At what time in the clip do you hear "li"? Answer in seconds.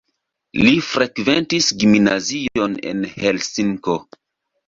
0.59-0.69